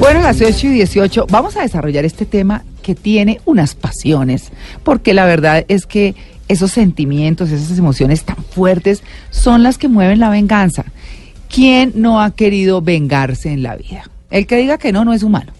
[0.00, 4.52] Bueno, a las 8 y 18 vamos a desarrollar este tema que tiene unas pasiones,
[4.84, 6.14] porque la verdad es que
[6.48, 10.84] esos sentimientos, esas emociones tan fuertes son las que mueven la venganza.
[11.48, 14.08] ¿Quién no ha querido vengarse en la vida?
[14.30, 15.52] El que diga que no, no es humano,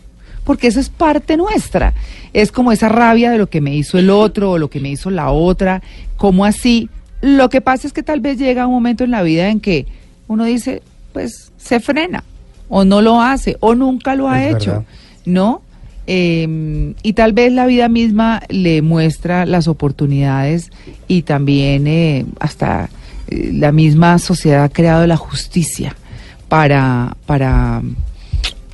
[0.44, 1.94] porque eso es parte nuestra.
[2.32, 4.90] Es como esa rabia de lo que me hizo el otro o lo que me
[4.90, 5.82] hizo la otra,
[6.16, 6.88] como así.
[7.26, 9.84] Lo que pasa es que tal vez llega un momento en la vida en que
[10.28, 10.80] uno dice,
[11.12, 12.22] pues se frena,
[12.68, 14.84] o no lo hace, o nunca lo ha Es hecho, verdad.
[15.24, 15.62] ¿no?
[16.06, 20.70] Eh, y tal vez la vida misma le muestra las oportunidades
[21.08, 22.90] y también eh, hasta
[23.26, 25.96] eh, la misma sociedad ha creado la justicia
[26.48, 27.82] para, para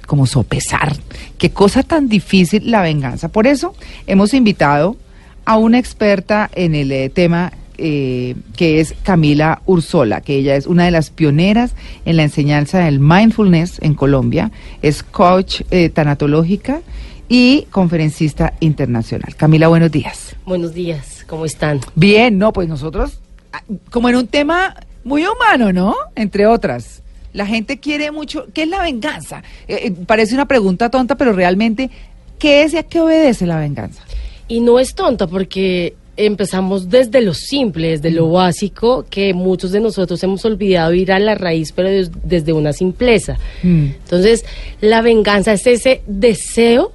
[0.06, 0.94] como sopesar.
[1.38, 3.28] Qué cosa tan difícil la venganza.
[3.28, 3.74] Por eso
[4.06, 4.98] hemos invitado
[5.46, 10.66] a una experta en el eh, tema eh, que es Camila Ursola, que ella es
[10.66, 14.52] una de las pioneras en la enseñanza del mindfulness en Colombia,
[14.82, 16.80] es coach eh, tanatológica
[17.28, 19.34] y conferencista internacional.
[19.34, 20.36] Camila, buenos días.
[20.46, 21.80] Buenos días, ¿cómo están?
[21.96, 23.18] Bien, no, pues nosotros,
[23.52, 25.96] ah, como en un tema muy humano, ¿no?
[26.14, 27.02] Entre otras.
[27.32, 28.46] La gente quiere mucho.
[28.52, 29.42] ¿Qué es la venganza?
[29.66, 31.90] Eh, eh, parece una pregunta tonta, pero realmente,
[32.38, 34.02] ¿qué es y a qué obedece la venganza?
[34.46, 39.80] Y no es tonta porque empezamos desde lo simple, desde lo básico, que muchos de
[39.80, 43.38] nosotros hemos olvidado ir a la raíz, pero des- desde una simpleza.
[43.62, 43.86] Mm.
[44.04, 44.44] Entonces,
[44.80, 46.92] la venganza es ese deseo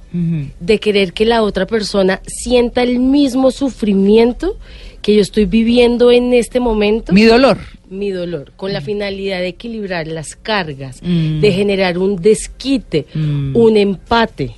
[0.60, 4.56] de querer que la otra persona sienta el mismo sufrimiento
[5.02, 7.12] que yo estoy viviendo en este momento.
[7.12, 7.58] Mi dolor.
[7.90, 11.40] mi dolor, con la finalidad de equilibrar las cargas, Mm.
[11.40, 13.56] de generar un desquite, Mm.
[13.56, 14.56] un empate,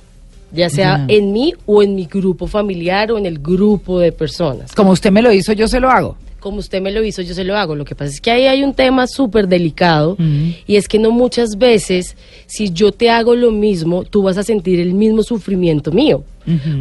[0.51, 4.73] ya sea en mí o en mi grupo familiar o en el grupo de personas.
[4.73, 6.17] Como usted me lo hizo, yo se lo hago.
[6.39, 7.75] Como usted me lo hizo, yo se lo hago.
[7.75, 10.17] Lo que pasa es que ahí hay un tema súper delicado
[10.65, 12.15] y es que no muchas veces,
[12.47, 16.23] si yo te hago lo mismo, tú vas a sentir el mismo sufrimiento mío,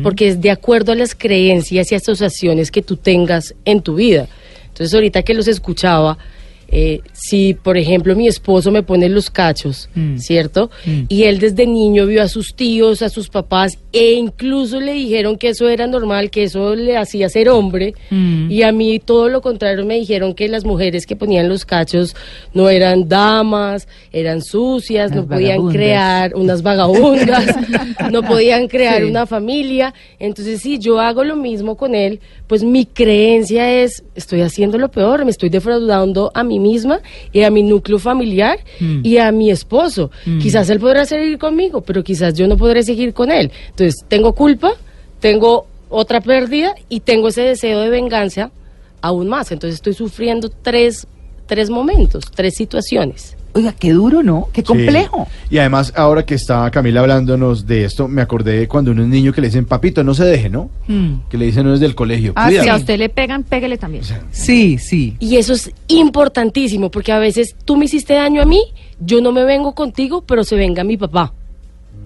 [0.02, 4.28] porque es de acuerdo a las creencias y asociaciones que tú tengas en tu vida.
[4.68, 6.16] Entonces, ahorita que los escuchaba,
[6.72, 10.18] eh, si por ejemplo mi esposo me pone los cachos, Mm.
[10.18, 10.70] ¿cierto?
[10.86, 11.00] Mm.
[11.08, 15.36] Y él desde niño vio a sus tíos, a sus papás, e incluso le dijeron
[15.36, 18.50] que eso era normal, que eso le hacía ser hombre, Mm.
[18.52, 22.14] y a mí todo lo contrario me dijeron que las mujeres que ponían los cachos
[22.54, 27.46] no eran damas, eran sucias, Las no podían crear unas vagabundas,
[28.12, 29.08] no podían crear Sí.
[29.10, 29.92] una familia.
[30.20, 34.88] Entonces, si yo hago lo mismo con él, pues mi creencia es, estoy haciendo lo
[34.90, 37.00] peor, me estoy defraudando a mí misma
[37.32, 39.00] y a mi núcleo familiar Mm.
[39.02, 40.10] y a mi esposo.
[40.26, 40.38] Mm.
[40.38, 43.50] Quizás él podrá seguir conmigo, pero quizás yo no podré seguir con él.
[43.70, 44.72] Entonces, tengo culpa,
[45.18, 48.50] tengo otra pérdida y tengo ese deseo de venganza
[49.02, 49.50] aún más.
[49.50, 51.06] Entonces, estoy sufriendo tres,
[51.46, 53.36] tres momentos, tres situaciones.
[53.52, 54.48] Oiga, qué duro, ¿no?
[54.52, 55.26] Qué complejo.
[55.28, 55.56] Sí.
[55.56, 59.08] Y además, ahora que está Camila hablándonos de esto, me acordé de cuando uno es
[59.08, 60.70] niño que le dicen, papito, no se deje, ¿no?
[60.86, 61.28] Mm.
[61.28, 62.32] Que le dicen no es del colegio.
[62.36, 62.64] Ah, cuídalo".
[62.64, 64.04] Si a usted le pegan, pégale también.
[64.04, 65.16] O sea, Sí, sí.
[65.18, 68.62] Y eso es importantísimo, porque a veces tú me hiciste daño a mí,
[69.00, 71.32] yo no me vengo contigo, pero se venga mi papá.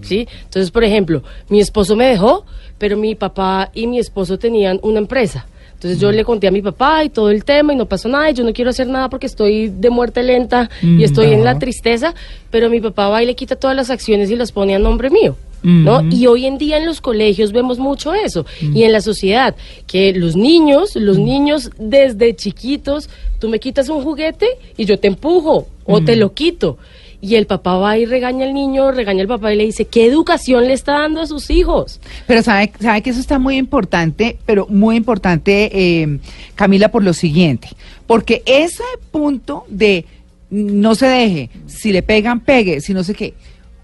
[0.01, 0.27] ¿Sí?
[0.43, 2.45] Entonces, por ejemplo, mi esposo me dejó,
[2.77, 5.47] pero mi papá y mi esposo tenían una empresa.
[5.75, 8.31] Entonces yo le conté a mi papá y todo el tema y no pasó nada
[8.31, 11.43] y yo no quiero hacer nada porque estoy de muerte lenta Mm, y estoy en
[11.43, 12.13] la tristeza,
[12.49, 15.09] pero mi papá va y le quita todas las acciones y las pone a nombre
[15.09, 15.35] mío.
[15.63, 15.97] ¿no?
[15.97, 16.09] Ujú.
[16.11, 19.55] Y hoy en día en los colegios vemos mucho eso y en la sociedad,
[19.87, 23.09] que los niños, los niños desde chiquitos,
[23.39, 24.47] tú me quitas un juguete
[24.77, 26.77] y yo te empujo o te lo quito.
[27.25, 30.05] Y el papá va y regaña al niño, regaña al papá y le dice, ¿qué
[30.05, 31.99] educación le está dando a sus hijos?
[32.27, 36.19] Pero sabe, que eso está muy importante, pero muy importante, eh,
[36.53, 37.69] Camila, por lo siguiente.
[38.05, 40.05] Porque ese punto de
[40.51, 43.33] no se deje, si le pegan, pegue, si no sé qué.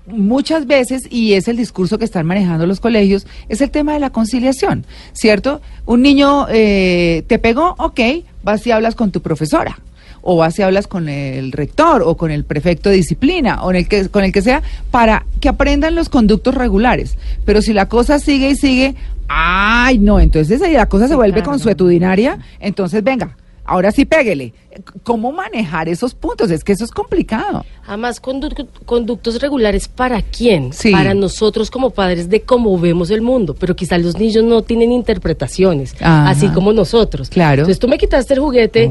[0.06, 4.02] Muchas veces, y es el discurso que están manejando los colegios, es el tema de
[4.02, 5.62] la conciliación, ¿cierto?
[5.88, 8.02] Un niño eh, te pegó, ok,
[8.44, 9.80] vas y hablas con tu profesora
[10.22, 13.78] o vas y hablas con el rector o con el prefecto de disciplina o en
[13.78, 17.18] el que, con el que sea para que aprendan los conductos regulares.
[17.46, 18.96] Pero si la cosa sigue y sigue,
[19.28, 23.36] ay no, entonces ahí la cosa se vuelve claro, consuetudinaria, entonces venga,
[23.66, 24.54] ahora sí péguele.
[25.04, 26.50] ¿Cómo manejar esos puntos?
[26.50, 27.66] Es que eso es complicado.
[27.86, 30.72] Además, condu- conductos regulares para quién?
[30.72, 30.92] Sí.
[30.92, 34.92] Para nosotros como padres de cómo vemos el mundo, pero quizás los niños no tienen
[34.92, 36.30] interpretaciones, Ajá.
[36.30, 37.30] así como nosotros.
[37.30, 37.62] Claro.
[37.64, 38.90] Entonces tú me quitaste el juguete,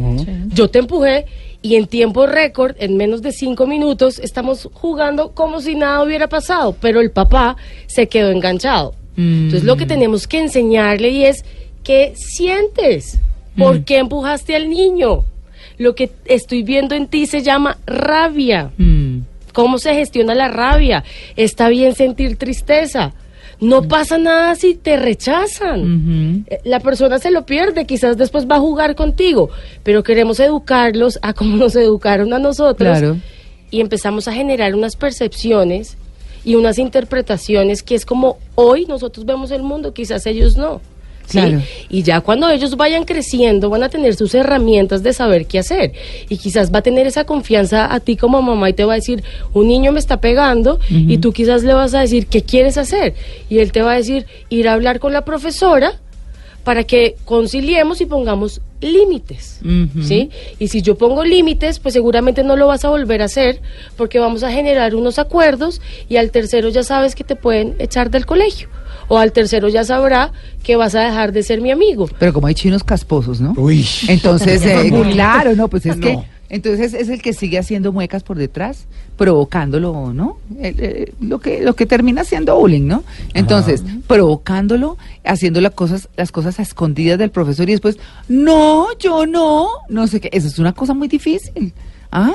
[0.53, 1.25] yo te empujé
[1.63, 6.29] y en tiempo récord, en menos de cinco minutos, estamos jugando como si nada hubiera
[6.29, 7.57] pasado, pero el papá
[7.87, 8.95] se quedó enganchado.
[9.17, 11.45] Entonces lo que tenemos que enseñarle y es,
[11.83, 13.19] ¿qué sientes?
[13.57, 15.25] ¿Por qué empujaste al niño?
[15.79, 18.71] Lo que estoy viendo en ti se llama rabia.
[18.77, 19.19] Mm.
[19.53, 21.05] ¿Cómo se gestiona la rabia?
[21.37, 23.13] Está bien sentir tristeza.
[23.61, 26.45] No pasa nada si te rechazan.
[26.49, 29.51] Eh, La persona se lo pierde, quizás después va a jugar contigo,
[29.83, 33.19] pero queremos educarlos a como nos educaron a nosotros Claro.
[33.71, 35.99] y empezamos a generar unas percepciones
[36.43, 40.81] y unas interpretaciones que es como hoy nosotros vemos el mundo, quizás ellos no.
[41.31, 41.39] ¿Sí?
[41.39, 41.63] Claro.
[41.89, 45.93] Y ya cuando ellos vayan creciendo van a tener sus herramientas de saber qué hacer.
[46.29, 48.97] Y quizás va a tener esa confianza a ti como mamá y te va a
[48.97, 49.23] decir,
[49.53, 53.15] un niño me está pegando y tú quizás le vas a decir, ¿qué quieres hacer?
[53.49, 55.95] Y él te va a decir, ir a hablar con la profesora
[56.65, 59.61] para que conciliemos y pongamos límites.
[60.03, 60.31] ¿sí?
[60.59, 63.61] Y si yo pongo límites, pues seguramente no lo vas a volver a hacer
[63.97, 68.11] porque vamos a generar unos acuerdos y al tercero ya sabes que te pueden echar
[68.11, 68.69] del colegio
[69.09, 72.09] o al tercero ya sabrá que vas a dejar de ser mi amigo.
[72.19, 73.55] Pero como hay chinos casposos, ¿no?
[73.57, 73.85] Uy.
[74.09, 76.07] Entonces, eh, claro, no, pues es No.
[76.07, 76.19] que,
[76.51, 78.85] entonces es el que sigue haciendo muecas por detrás,
[79.17, 80.39] provocándolo, ¿no?
[80.61, 83.05] El- eh, lo que lo que termina siendo bullying, ¿no?
[83.35, 87.99] Entonces, provocándolo, haciendo las cosas las cosas a escondidas del profesor y después,
[88.29, 91.73] no, yo no, no sé qué, eso es una cosa muy difícil,
[92.13, 92.33] ¿ah?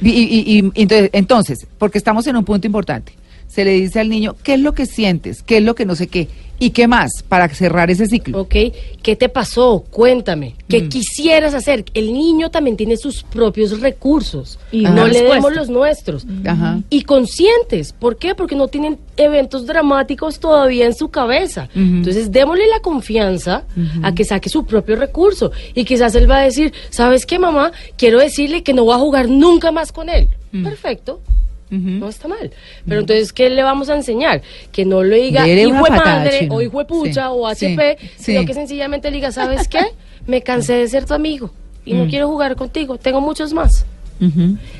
[0.00, 3.12] Y, y- y- y entonces, entonces, porque estamos en un punto importante,
[3.54, 5.42] se le dice al niño, ¿qué es lo que sientes?
[5.42, 6.28] ¿Qué es lo que no sé qué?
[6.58, 8.40] ¿Y qué más para cerrar ese ciclo?
[8.42, 8.54] ¿Ok?
[9.02, 9.84] ¿Qué te pasó?
[9.90, 10.54] Cuéntame.
[10.68, 10.88] ¿Qué Mm.
[10.88, 11.84] quisieras hacer?
[11.94, 14.58] El niño también tiene sus propios recursos.
[14.70, 16.24] Y no le demos los nuestros.
[16.46, 16.80] Ajá.
[16.90, 17.92] Y conscientes.
[17.92, 18.34] ¿Por qué?
[18.36, 21.68] Porque no tienen eventos dramáticos todavía en su cabeza.
[21.74, 23.64] Entonces, démosle la confianza
[24.02, 25.50] a que saque su propio recurso.
[25.74, 27.72] Y quizás él va a decir, ¿sabes qué, mamá?
[27.98, 30.28] Quiero decirle que no voy a jugar nunca más con él.
[30.62, 31.20] Perfecto.
[31.70, 32.50] No está mal.
[32.86, 34.42] Pero entonces, ¿qué le vamos a enseñar?
[34.70, 38.40] Que no le diga hijo madre o hijo de pucha Sí, o sí, HP, sino
[38.40, 38.46] sí.
[38.46, 39.80] que sencillamente le diga, ¿sabes qué?
[40.26, 41.50] Me cansé de ser tu amigo
[41.84, 42.08] y no Mm.
[42.10, 42.96] quiero jugar contigo.
[42.98, 43.84] Tengo muchos más.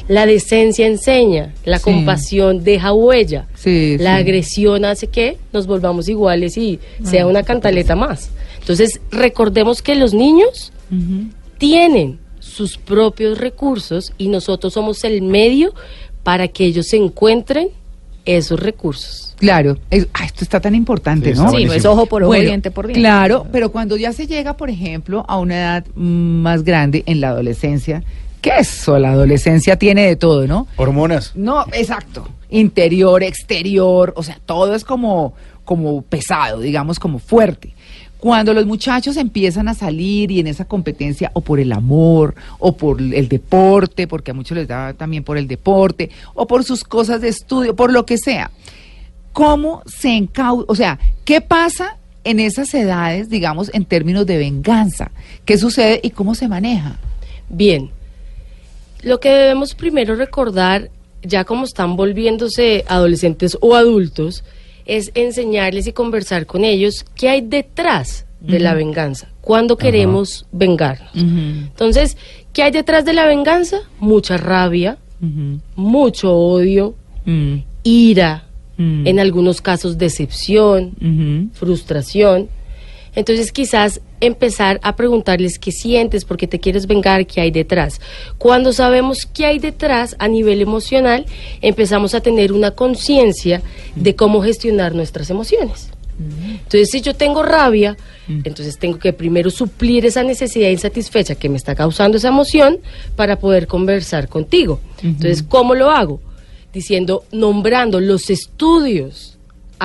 [0.09, 3.47] La decencia enseña, la compasión deja huella,
[3.99, 8.31] la agresión hace que nos volvamos iguales y Ah, sea una cantaleta más.
[8.61, 10.73] Entonces, recordemos que los niños
[11.59, 15.75] tienen sus propios recursos y nosotros somos el medio
[16.25, 17.69] para que ellos se encuentren
[18.25, 19.35] esos recursos.
[19.39, 21.51] Claro, es- ah, esto está tan importante, Sí, ¿no?
[21.51, 21.93] Sí, no es buenísimo.
[21.93, 23.01] ojo por ojo, Bueno, diente por diente.
[23.01, 27.29] Claro, pero cuando ya se llega, por ejemplo, a una edad más grande, en la
[27.29, 28.03] adolescencia,
[28.41, 28.99] ¿qué es eso?
[28.99, 30.67] La adolescencia tiene de todo, ¿no?
[30.77, 31.33] Hormonas.
[31.35, 32.27] No, exacto.
[32.49, 35.35] Interior, exterior, o sea, todo es como,
[35.65, 37.75] como pesado, digamos, como fuerte.
[38.25, 42.75] Cuando los muchachos empiezan a salir y en esa competencia o por el amor o
[42.75, 46.85] por el deporte, porque a muchos les da también por el deporte, o por sus
[46.85, 48.51] cosas de estudio, por lo que sea,
[49.35, 50.65] ¿cómo se encausa?
[50.69, 55.11] O sea, ¿qué pasa en esas edades, digamos, en términos de venganza?
[55.45, 56.97] ¿Qué sucede y cómo se maneja?
[57.51, 57.91] Bien,
[59.03, 60.89] lo que debemos primero recordar,
[61.23, 64.45] ya como están volviéndose adolescentes o adultos,
[64.87, 71.15] es enseñarles y conversar con ellos qué hay detrás de la venganza, cuando queremos vengarnos.
[71.15, 72.17] Entonces,
[72.53, 73.79] ¿qué hay detrás de la venganza?
[74.01, 74.99] Mucha rabia,
[75.77, 76.95] mucho odio,
[77.27, 78.45] Mm, ira,
[78.77, 79.07] Mm.
[79.07, 80.93] en algunos casos decepción,
[81.55, 82.49] frustración.
[83.15, 88.01] Entonces quizás empezar a preguntarles qué sientes, por qué te quieres vengar, qué hay detrás.
[88.39, 91.27] Cuando sabemos qué hay detrás a nivel emocional,
[91.61, 93.63] empezamos a tener una conciencia
[93.95, 95.89] de cómo gestionar nuestras emociones.
[96.19, 97.97] Entonces, si yo tengo rabia,
[98.29, 102.79] entonces tengo que primero suplir esa necesidad insatisfecha que me está causando esa emoción
[103.17, 104.81] para poder conversar contigo.
[105.03, 106.21] Entonces, ¿cómo lo hago?
[106.73, 109.34] Diciendo, nombrando los estudios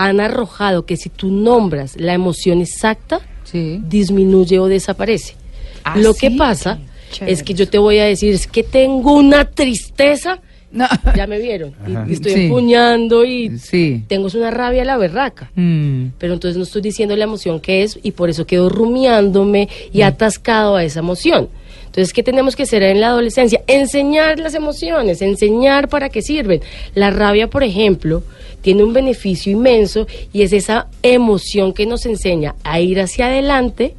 [0.05, 3.81] han arrojado que si tú nombras la emoción exacta, Sí.
[3.87, 5.35] disminuye o desaparece.
[5.83, 6.79] Ah, Lo sí, que pasa
[7.11, 10.39] chévere es que yo te voy a decir, es que tengo una tristeza,
[10.71, 10.85] No.
[11.15, 12.39] ya me vieron, y- y estoy Sí.
[12.43, 14.03] empuñando y Sí.
[14.07, 15.49] tengo una rabia a la berraca.
[15.55, 16.09] Mm.
[16.19, 20.03] Pero entonces no estoy diciendo la emoción que es y por eso quedo rumiándome y
[20.03, 21.49] atascado a esa emoción.
[21.89, 23.61] Entonces, ¿qué tenemos que hacer en la adolescencia?
[23.67, 26.61] Enseñar las emociones, enseñar para qué sirven.
[26.95, 28.23] La rabia, por ejemplo,
[28.61, 33.95] tiene un beneficio inmenso y es esa emoción que nos enseña a ir hacia adelante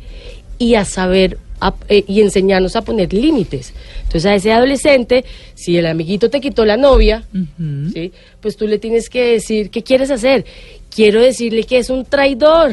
[0.58, 3.74] y a saber a- eh, y enseñarnos a poner límites.
[3.98, 7.24] Entonces a ese adolescente, si el amiguito te quitó la novia,
[7.92, 8.12] ¿sí?
[8.40, 10.44] pues tú le tienes que decir qué quieres hacer.
[10.94, 12.72] Quiero decirle que es un traidor,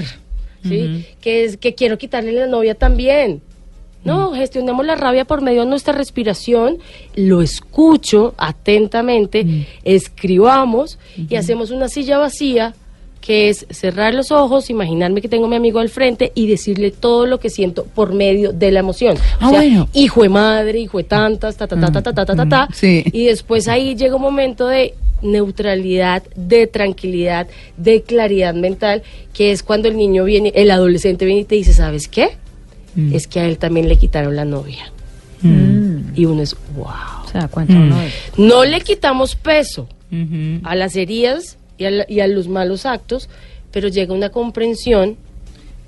[0.63, 1.05] ¿sí?
[1.21, 3.41] que, es, que quiero quitarle la novia también.
[4.03, 6.77] No, gestionemos la rabia por medio de nuestra respiración,
[7.15, 12.73] lo escucho atentamente, escribamos y hacemos una silla vacía
[13.27, 16.91] que es cerrar los ojos, imaginarme que tengo a mi amigo al frente y decirle
[16.91, 19.17] todo lo que siento por medio de la emoción.
[19.41, 19.89] Ah, bueno.
[19.93, 22.65] hijo de madre, hijo de tantas, ta ta ta ta ta ta ta, ta, ta.
[22.67, 23.03] Mm, sí.
[23.11, 29.61] Y después ahí llega un momento de neutralidad, de tranquilidad, de claridad mental, que es
[29.61, 32.37] cuando el niño viene, el adolescente viene y te dice, ¿sabes qué?
[32.97, 33.13] Mm.
[33.15, 34.91] Es que a él también le quitaron la novia.
[36.15, 36.87] Y uno es, wow.
[37.23, 40.59] O sea, cuenta uno de- No le quitamos peso Ujú.
[40.63, 43.29] a las heridas y a, la- y a los malos actos,
[43.71, 45.15] pero llega una comprensión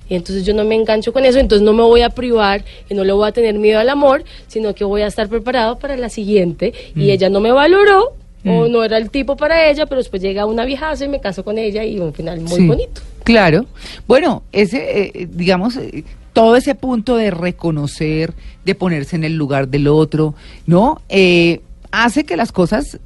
[0.08, 2.94] y entonces yo no me engancho con eso, entonces no me voy a privar y
[2.94, 5.98] no le voy a tener miedo al amor, sino que voy a estar preparado para
[5.98, 8.14] la siguiente y ella no me valoró
[8.46, 11.44] o no era el tipo para ella, pero después llega una viejaza y me caso
[11.44, 13.02] con ella y un final muy Sí, bonito.
[13.24, 13.66] Claro.
[14.08, 18.34] Bueno, ese, eh, digamos, eh, todo ese punto de reconocer,
[18.66, 21.02] de ponerse en el lugar del otro, ¿no?
[21.10, 23.00] Eh, hace que las cosas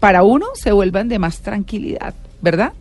[0.00, 2.72] para uno se vuelvan de más tranquilidad, ¿verdad?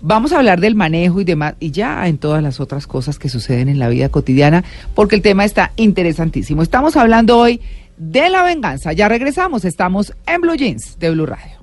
[0.00, 3.28] Vamos a hablar del manejo y demás, y ya en todas las otras cosas que
[3.28, 4.62] suceden en la vida cotidiana,
[4.94, 6.62] porque el tema está interesantísimo.
[6.62, 7.60] Estamos hablando hoy
[7.96, 8.92] de la venganza.
[8.92, 11.58] Ya regresamos, estamos en Blue Jeans de Blue Radio.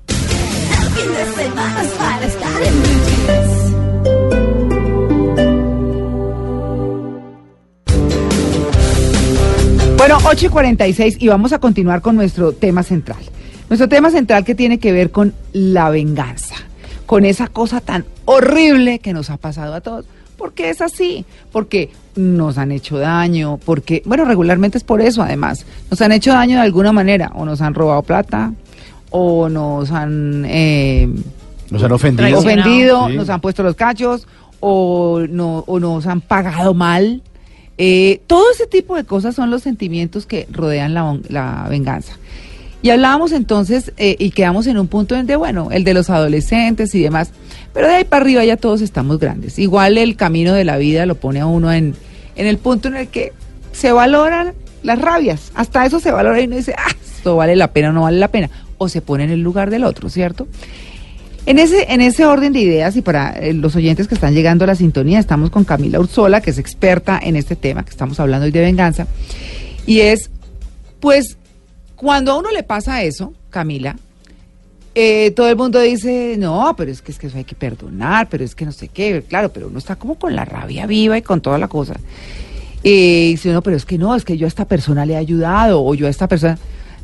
[9.96, 13.18] Bueno, 8 y 46 y vamos a continuar con nuestro tema central.
[13.68, 16.54] Nuestro tema central que tiene que ver con la venganza,
[17.06, 20.04] con esa cosa tan horrible que nos ha pasado a todos.
[20.36, 25.64] Porque es así, porque nos han hecho daño, porque, bueno, regularmente es por eso además,
[25.90, 28.52] nos han hecho daño de alguna manera, o nos han robado plata,
[29.10, 30.44] o nos han...
[30.46, 31.08] eh,
[31.70, 32.38] Nos han ofendido.
[32.38, 33.16] ofendido, Sí.
[33.16, 34.28] nos han puesto los cachos
[34.60, 37.22] o, no, o nos han pagado mal.
[37.78, 42.12] Eh, todo ese tipo de cosas son los sentimientos que rodean la, venganza.
[42.82, 46.94] Y hablábamos entonces eh, y quedamos en un punto de, bueno, el de los adolescentes
[46.94, 47.30] y demás,
[47.72, 49.58] pero de ahí para arriba ya todos estamos grandes.
[49.58, 51.94] Igual el camino de la vida lo pone a uno en,
[52.36, 53.32] en el punto en el que
[53.72, 55.50] se valoran las rabias.
[55.54, 58.18] Hasta eso se valora y uno dice, ah, esto vale la pena o no vale
[58.18, 58.50] la pena.
[58.78, 60.46] O se pone en el lugar del otro, ¿cierto?
[61.46, 64.64] En ese, en ese orden de ideas y para eh, los oyentes que están llegando
[64.64, 68.18] a la sintonía, estamos con Camila Urzola, que es experta en este tema que estamos
[68.18, 69.06] hablando hoy de venganza.
[69.86, 70.28] Y es,
[70.98, 71.38] pues,
[71.94, 73.96] cuando a uno le pasa eso, Camila,
[74.96, 78.28] eh, todo el mundo dice, no, pero es que, es que eso hay que perdonar,
[78.28, 81.16] pero es que no sé qué, claro, pero uno está como con la rabia viva
[81.16, 81.94] y con toda la cosa.
[82.82, 85.12] Eh, y dice uno, pero es que no, es que yo a esta persona le
[85.12, 86.58] he ayudado, o yo a esta persona,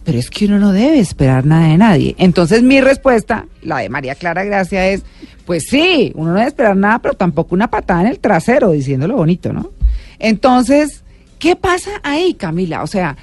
[0.04, 2.14] pero es que uno no debe esperar nada de nadie.
[2.18, 5.02] Entonces mi respuesta, la de María Clara Gracia, es,
[5.47, 9.16] pues sí, uno no debe esperar nada, pero tampoco una patada en el trasero, diciéndolo
[9.16, 9.71] bonito, ¿no?
[10.18, 11.02] Entonces,
[11.38, 12.82] ¿qué pasa ahí, Camila?
[12.82, 13.16] O sea,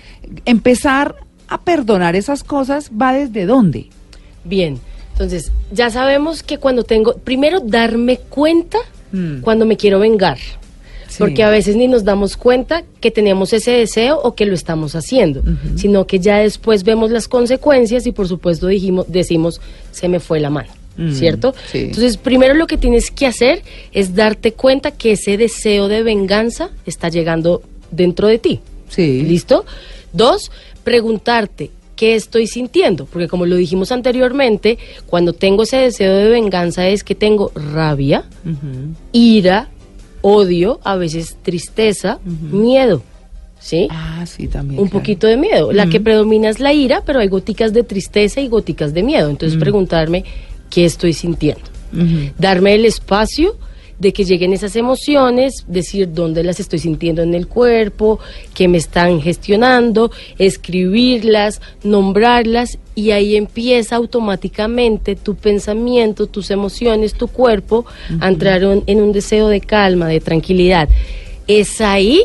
[0.46, 1.16] empezar
[1.48, 3.88] a perdonar esas cosas va desde dónde?
[4.44, 4.80] Bien,
[5.14, 8.78] entonces ya sabemos que cuando tengo, primero darme cuenta
[9.12, 9.42] Mm.
[9.42, 10.38] cuando me quiero vengar.
[11.20, 14.96] Porque a veces ni nos damos cuenta que tenemos ese deseo o que lo estamos
[14.96, 15.44] haciendo,
[15.76, 19.62] sino que ya después vemos las consecuencias y por supuesto dijimos, decimos,
[19.92, 21.54] se me fue la mano, Mm, ¿cierto?
[21.72, 21.78] sí.
[21.80, 23.62] Entonces, primero lo que tienes que hacer
[23.94, 27.62] es darte cuenta que ese deseo de venganza está llegando
[27.92, 28.60] dentro de ti.
[28.90, 29.22] Sí.
[29.22, 29.66] ¿Listo?
[30.12, 30.52] Dos,
[30.84, 36.88] preguntarte qué estoy sintiendo, porque como lo dijimos anteriormente, cuando tengo ese deseo de venganza
[36.88, 38.24] es que tengo rabia,
[39.12, 39.70] ira,
[40.22, 43.02] odio, a veces tristeza, miedo.
[43.60, 43.90] ¿Sí?
[43.92, 44.80] Ah, sí, también.
[44.80, 45.00] un claro.
[45.02, 45.74] poquito de miedo.
[45.74, 49.30] La que predomina es la ira, pero hay goticas de tristeza y goticas de miedo.
[49.30, 50.24] Entonces preguntarme
[50.70, 51.64] qué estoy sintiendo.
[52.38, 53.58] Darme el espacio
[54.00, 58.20] de que lleguen esas emociones, decir dónde las estoy sintiendo en el cuerpo,
[58.54, 67.28] que me están gestionando, escribirlas, nombrarlas y ahí empieza automáticamente tu pensamiento, tus emociones, tu
[67.28, 67.86] cuerpo
[68.20, 70.88] a entrar en- en un deseo de calma, de tranquilidad.
[71.48, 72.24] Es ahí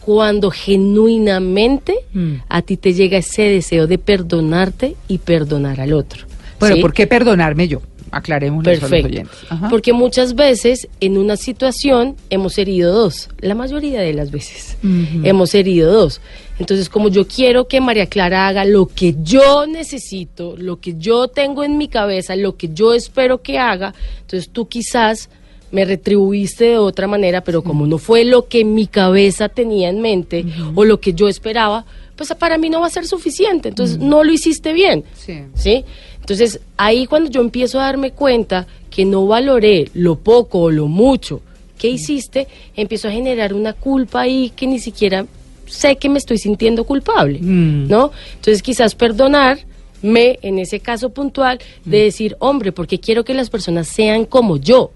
[0.00, 2.34] cuando genuinamente Mm.
[2.48, 6.24] a ti te llega ese deseo de perdonarte y perdonar al otro.
[6.60, 6.80] Bueno, ¿sí?
[6.82, 7.80] ¿por qué perdonarme yo?
[8.16, 9.08] Aclaremos a los Perfecto.
[9.08, 9.38] oyentes.
[9.48, 9.68] Ajá.
[9.68, 15.54] Porque muchas veces en una situación hemos herido dos, la mayoría de las veces hemos
[15.54, 16.20] herido dos.
[16.58, 21.26] Entonces, como yo quiero que María Clara haga lo que yo necesito, lo que yo
[21.28, 25.28] tengo en mi cabeza, lo que yo espero que haga, entonces tú quizás
[25.72, 30.00] me retribuiste de otra manera, pero como no fue lo que mi cabeza tenía en
[30.00, 30.44] mente
[30.76, 33.70] o lo que yo esperaba, pues para mí no va a ser suficiente.
[33.70, 35.02] Entonces no lo hiciste bien.
[35.14, 35.42] Sí.
[35.54, 35.84] ¿sí?
[36.24, 40.88] Entonces, ahí cuando yo empiezo a darme cuenta que no valoré lo poco o lo
[40.88, 41.42] mucho
[41.76, 45.26] que hiciste, empiezo a generar una culpa ahí que ni siquiera
[45.66, 47.88] sé que me estoy sintiendo culpable, Mm.
[47.88, 48.10] ¿no?
[48.36, 53.88] Entonces, quizás perdonarme en ese caso puntual de decir, hombre, porque quiero que las personas
[53.88, 54.92] sean como yo,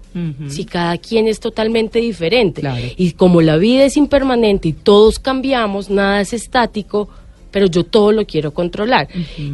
[0.47, 2.61] si cada quien es totalmente diferente.
[2.61, 2.83] Claro.
[2.97, 7.07] Y como la vida es impermanente y todos cambiamos, nada es estático,
[7.51, 9.07] pero yo todo lo quiero controlar.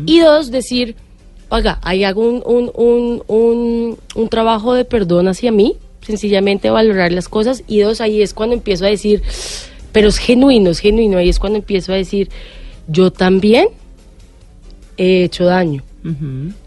[0.06, 0.96] Y dos, decir,
[1.50, 7.64] oiga, ahí hago un, un, un, trabajo de perdón hacia mí, sencillamente valorar las cosas.
[7.68, 9.22] Y dos, ahí es cuando empiezo a decir,
[9.92, 12.30] pero es genuino, es genuino, ahí es cuando empiezo a decir,
[12.88, 13.68] yo también
[14.98, 15.84] he hecho daño.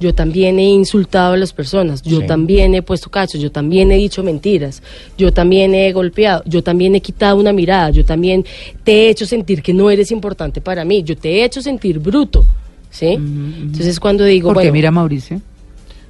[0.01, 2.27] Yo también he insultado a las personas, yo Sí.
[2.27, 4.83] también he puesto cachos, yo también he dicho mentiras,
[5.17, 8.45] yo también he golpeado, yo también he quitado una mirada, yo también
[8.83, 12.01] te he hecho sentir que no eres importante para mí, yo te he hecho sentir
[12.01, 12.45] bruto,
[12.91, 13.15] ¿sí?
[13.15, 15.41] Entonces cuando digo, Porque bueno, mira, Mauricio.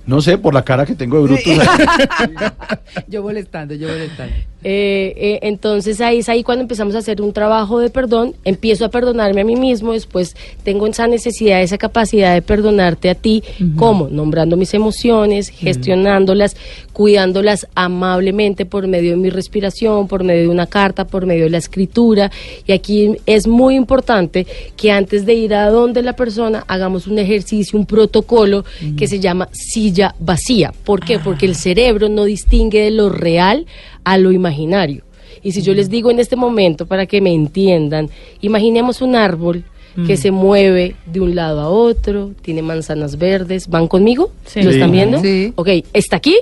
[0.08, 1.50] No sé, por la cara que tengo de bruto.
[3.08, 4.35] Yo molestando, yo molestando.
[4.64, 8.87] Eh, eh, entonces ahí es ahí cuando empezamos a hacer un trabajo de perdón, empiezo
[8.87, 13.44] a perdonarme a mí mismo, después tengo esa necesidad, esa capacidad de perdonarte a ti,
[13.76, 14.08] ¿cómo?
[14.08, 16.56] Nombrando mis emociones, gestionándolas,
[16.99, 21.50] cuidándolas amablemente por medio de mi respiración, por medio de una carta, por medio de
[21.50, 22.33] la escritura.
[22.67, 27.21] Y aquí es muy importante que antes de ir a donde la persona hagamos un
[27.21, 28.64] ejercicio, un protocolo
[28.97, 30.75] que se llama silla vacía.
[30.83, 31.21] ¿Por qué?
[31.21, 33.67] Porque el cerebro no distingue de lo real
[34.02, 35.05] a lo imaginario.
[35.45, 39.62] Y si yo les digo en este momento, para que me entiendan, imaginemos un árbol
[40.05, 43.69] que se mueve de un lado a otro, tiene manzanas verdes.
[43.69, 44.33] ¿Van conmigo?
[44.47, 44.62] Sí.
[44.62, 45.21] ¿Lo están viendo?
[45.21, 45.52] Sí.
[45.55, 46.37] Ok, ¿está aquí?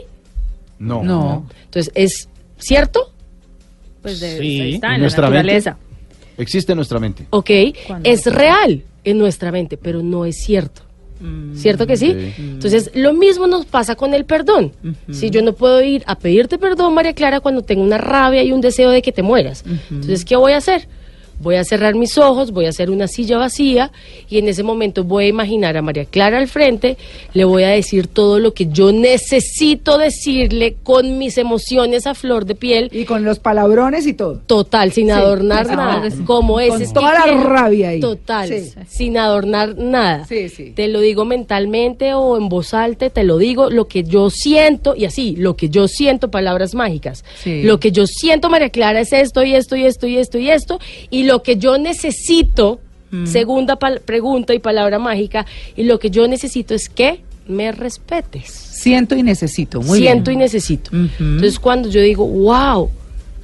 [0.78, 1.02] No.
[1.02, 1.46] No.
[1.64, 2.28] Entonces, ¿es
[2.58, 3.12] cierto?
[4.02, 5.36] Pues de, Sí, está, en en la nuestra mente.
[5.38, 5.76] naturaleza.
[6.38, 7.26] Existe en nuestra mente.
[7.30, 7.50] Ok,
[8.04, 10.82] es real en nuestra mente, pero no es cierto.
[11.54, 12.12] ¿Cierto que sí?
[12.12, 12.34] Sí.
[12.42, 14.72] Entonces, lo mismo nos pasa con el perdón.
[15.10, 18.52] Si yo no puedo ir a pedirte perdón, María Clara, cuando tengo una rabia y
[18.52, 19.64] un deseo de que te mueras.
[19.90, 20.88] Entonces, ¿qué voy a hacer?
[21.38, 23.92] Voy a cerrar mis ojos, voy a hacer una silla vacía
[24.28, 26.96] y en ese momento voy a imaginar a María Clara al frente,
[27.34, 32.46] le voy a decir todo lo que yo necesito decirle con mis emociones a flor
[32.46, 34.40] de piel, Y con los palabrones y todo.
[34.46, 36.22] total, sin Sí, adornar nada, sí.
[36.24, 36.70] como es.
[36.70, 38.00] Con es toda la quiero- rabia ahí.
[38.00, 38.72] Total, Sí.
[38.88, 40.24] sin adornar nada.
[40.26, 40.72] Sí, sí.
[40.74, 44.94] Te lo digo mentalmente o en voz alta, te lo digo lo que yo siento
[44.96, 47.24] y así, lo que yo siento, palabras mágicas.
[47.44, 50.50] Lo que yo siento, María Clara, es esto y esto y esto y esto y
[50.50, 50.78] esto.
[51.10, 53.26] Y lo que yo necesito, Mm.
[53.26, 58.50] segunda pregunta y palabra mágica, y lo que yo necesito es que me respetes.
[58.50, 59.80] Siento y necesito.
[59.80, 60.40] Muy siento bien.
[60.40, 60.90] y necesito.
[60.92, 62.90] Entonces cuando yo digo, wow,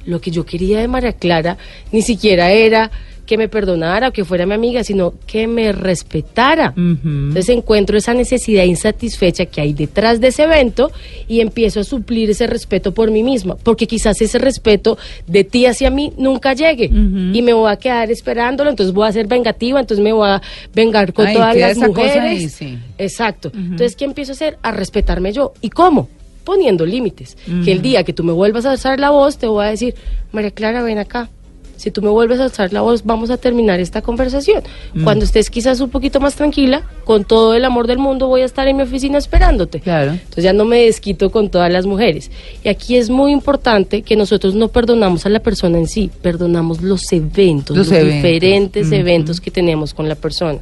[0.05, 1.57] lo que yo quería de María Clara
[1.93, 2.91] ni siquiera era
[3.25, 6.73] que me perdonara o que fuera mi amiga, sino que me respetara.
[6.75, 10.91] Entonces encuentro esa necesidad insatisfecha que hay detrás de ese evento
[11.27, 15.65] y empiezo a suplir ese respeto por mí misma, porque quizás ese respeto de ti
[15.65, 19.79] hacia mí nunca llegue y me voy a quedar esperándolo, entonces voy a ser vengativa,
[19.79, 20.41] entonces me voy a
[20.73, 22.15] vengar con Ay, todas las mujeres.
[22.17, 22.77] ahí, sí.
[22.97, 23.51] Exacto.
[23.53, 24.57] Entonces, ¿qué empiezo a hacer?
[24.61, 25.53] A respetarme yo.
[25.61, 26.09] ¿Y cómo?
[26.43, 27.37] Poniendo límites.
[27.63, 29.95] Que el día que tú me vuelvas a alzar la voz, te voy a decir,
[30.31, 31.29] María Clara, ven acá.
[31.75, 34.63] Si tú me vuelves a alzar la voz, vamos a terminar esta conversación.
[35.03, 38.45] Cuando estés quizás un poquito más tranquila, con todo el amor del mundo, voy a
[38.45, 39.79] estar en mi oficina esperándote.
[39.81, 40.11] Claro.
[40.11, 42.31] Entonces ya no me desquito con todas las mujeres.
[42.63, 46.81] Y aquí es muy importante que nosotros no perdonamos a la persona en sí, perdonamos
[46.81, 48.15] los eventos, Los los, eventos.
[48.15, 50.59] diferentes eventos que tenemos con la persona.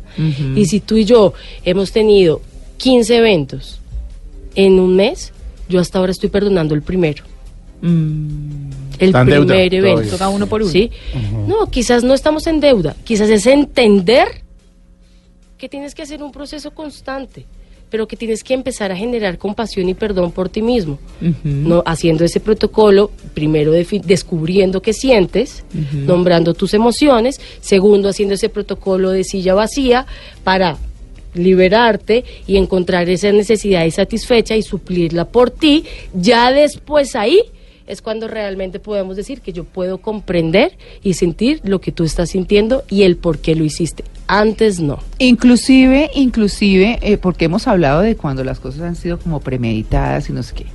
[0.56, 2.42] Y si tú y yo hemos tenido
[2.78, 3.80] 15 eventos
[4.56, 5.34] en un mes,
[5.70, 7.24] yo hasta ahora estoy perdonando el primero.
[7.82, 8.70] Mm.
[9.02, 10.10] El deuda primer evento.
[10.12, 10.72] Toca uno por uno.
[10.72, 10.92] ¿Sí?
[11.48, 12.96] No, quizás no estamos en deuda.
[13.04, 14.28] Quizás es entender
[15.58, 17.46] que tienes que hacer un proceso constante,
[17.90, 21.00] pero que tienes que empezar a generar compasión y perdón por ti mismo.
[21.44, 29.10] no haciendo ese protocolo, primero descubriendo qué sientes, nombrando tus emociones, segundo haciendo ese protocolo
[29.10, 30.06] de silla vacía
[30.44, 30.78] para
[31.34, 37.42] liberarte y encontrar esa necesidad insatisfecha y suplirla por ti, ya después ahí
[37.88, 42.32] es cuando realmente podemos decir que yo puedo comprender y sentir lo que tú estás
[42.32, 44.04] sintiendo y el por qué lo hiciste.
[44.28, 45.00] Antes no.
[45.20, 50.34] Inclusive, inclusive, eh, porque hemos hablado de cuando las cosas han sido como premeditadas y
[50.34, 50.66] no sé qué.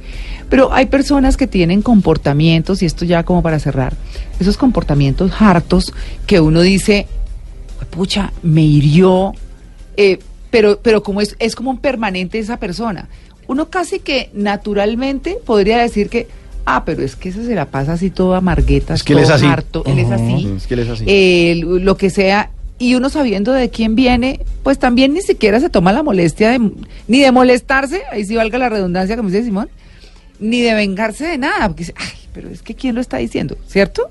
[0.50, 3.94] Pero hay personas que tienen comportamientos, y esto ya como para cerrar,
[4.38, 5.92] esos comportamientos hartos
[6.26, 7.06] que uno dice,
[7.90, 9.32] pucha, me hirió,
[9.96, 10.18] eh,
[10.50, 13.08] pero, pero como es, es como un permanente esa persona.
[13.48, 16.28] Uno casi que naturalmente podría decir que,
[16.66, 19.26] Ah, pero es que ese se la pasa así todo amarguetas, Es que él es
[19.26, 19.46] todo así.
[19.46, 20.52] harto, él es así.
[20.56, 21.04] Es que él es así.
[21.06, 25.70] Eh, lo que sea, y uno sabiendo de quién viene, pues también ni siquiera se
[25.70, 26.70] toma la molestia de,
[27.08, 29.68] ni de molestarse, ahí sí valga la redundancia, como dice Simón,
[30.40, 33.56] ni de vengarse de nada, porque dice, ay, pero es que quién lo está diciendo,
[33.68, 34.10] ¿cierto?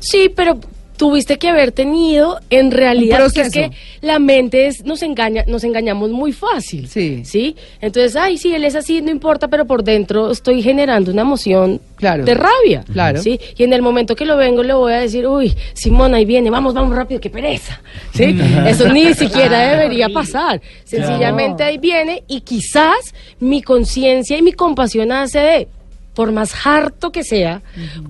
[0.00, 0.58] Sí, pero
[1.02, 3.70] tuviste que haber tenido en realidad porque es que
[4.02, 6.86] la mente es, nos engaña, nos engañamos muy fácil.
[6.88, 7.24] Sí.
[7.24, 7.56] ¿Sí?
[7.80, 11.80] Entonces, ay, sí, él es así, no importa, pero por dentro estoy generando una emoción
[11.96, 12.24] Claro.
[12.24, 12.84] de rabia.
[12.92, 13.20] Claro.
[13.20, 13.40] ¿Sí?
[13.56, 16.50] Y en el momento que lo vengo le voy a decir, uy, Simón, ahí viene,
[16.50, 17.80] vamos, vamos rápido, qué pereza.
[18.14, 18.38] ¿Sí?
[18.66, 20.60] Eso ni siquiera debería pasar.
[20.84, 25.68] Sencillamente ahí viene y quizás mi conciencia y mi compasión hace de,
[26.14, 27.62] por más harto que sea,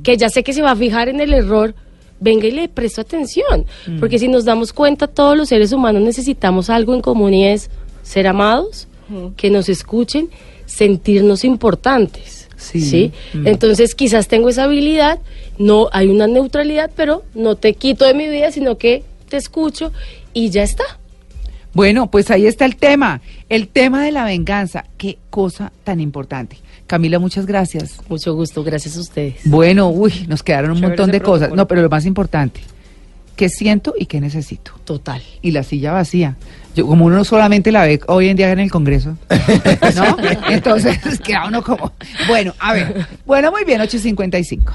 [0.03, 1.75] que ya sé que se va a fijar en el error,
[2.23, 3.67] venga y le presto atención.
[3.99, 7.71] Porque si nos damos cuenta, todos los seres humanos necesitamos algo en común y es
[8.03, 8.89] ser amados,
[9.37, 10.31] que nos escuchen,
[10.65, 12.49] sentirnos importantes.
[12.57, 12.81] Sí.
[12.81, 13.13] ¿sí?
[13.45, 15.19] Entonces quizás tengo esa habilidad,
[15.59, 19.93] no hay una neutralidad, pero no te quito de mi vida, sino que te escucho
[20.33, 20.85] y ya está.
[21.75, 26.59] Bueno, pues ahí está el tema, el tema de la venganza, qué cosa tan importante.
[26.87, 27.99] Camila, muchas gracias.
[28.09, 29.37] Mucho gusto, gracias a ustedes.
[29.45, 31.53] Bueno, uy, nos quedaron un Chévere montón de cosas.
[31.53, 32.61] No, pero lo más importante,
[33.37, 34.73] ¿qué siento y qué necesito?
[34.85, 35.23] Total.
[35.41, 36.37] Y la silla vacía.
[36.75, 39.17] Yo, como uno solamente la ve hoy en día en el Congreso,
[39.95, 40.17] ¿no?
[40.49, 41.93] Entonces queda uno como,
[42.29, 43.07] bueno, a ver.
[43.27, 44.73] Bueno, muy bien, 8.55.